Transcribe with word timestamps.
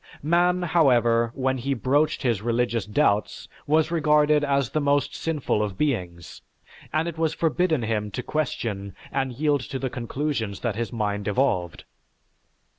Man, 0.23 0.63
however, 0.63 1.31
when 1.35 1.59
he 1.59 1.75
broached 1.75 2.23
his 2.23 2.41
religious 2.41 2.87
doubts, 2.87 3.47
was 3.67 3.91
regarded 3.91 4.43
as 4.43 4.71
the 4.71 4.81
most 4.81 5.13
sinful 5.15 5.61
of 5.61 5.77
beings, 5.77 6.41
and 6.91 7.07
it 7.07 7.19
was 7.19 7.35
forbidden 7.35 7.83
him 7.83 8.09
to 8.09 8.23
question 8.23 8.95
and 9.11 9.31
yield 9.31 9.61
to 9.69 9.77
the 9.77 9.91
conclusions 9.91 10.61
that 10.61 10.75
his 10.75 10.91
mind 10.91 11.27
evolved. 11.27 11.83